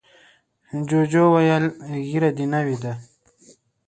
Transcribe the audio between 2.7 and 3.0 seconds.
ده.